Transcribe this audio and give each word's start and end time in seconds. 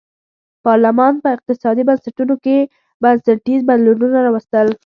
پارلمان 0.65 1.13
په 1.23 1.27
اقتصادي 1.35 1.83
بنسټونو 1.89 2.35
کې 2.43 2.57
بنسټیز 3.03 3.61
بدلونونه 3.69 4.17
راوستل. 4.25 4.67